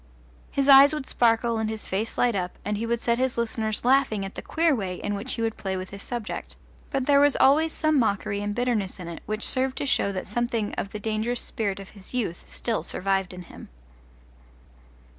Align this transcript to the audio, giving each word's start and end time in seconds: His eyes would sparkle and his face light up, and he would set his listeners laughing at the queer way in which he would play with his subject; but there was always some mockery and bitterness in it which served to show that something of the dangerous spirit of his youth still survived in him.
His 0.49 0.67
eyes 0.67 0.95
would 0.95 1.05
sparkle 1.07 1.59
and 1.59 1.69
his 1.69 1.87
face 1.87 2.17
light 2.17 2.33
up, 2.33 2.57
and 2.65 2.75
he 2.75 2.87
would 2.87 2.99
set 2.99 3.19
his 3.19 3.37
listeners 3.37 3.85
laughing 3.85 4.25
at 4.25 4.33
the 4.33 4.41
queer 4.41 4.75
way 4.75 4.95
in 4.95 5.13
which 5.13 5.35
he 5.35 5.43
would 5.43 5.57
play 5.57 5.77
with 5.77 5.91
his 5.91 6.01
subject; 6.01 6.55
but 6.89 7.05
there 7.05 7.19
was 7.19 7.35
always 7.35 7.71
some 7.71 7.99
mockery 7.99 8.41
and 8.41 8.55
bitterness 8.55 8.99
in 8.99 9.07
it 9.07 9.21
which 9.27 9.47
served 9.47 9.77
to 9.77 9.85
show 9.85 10.11
that 10.11 10.25
something 10.25 10.73
of 10.73 10.89
the 10.89 10.99
dangerous 10.99 11.39
spirit 11.41 11.79
of 11.79 11.89
his 11.91 12.15
youth 12.15 12.49
still 12.49 12.81
survived 12.81 13.31
in 13.31 13.43
him. 13.43 13.69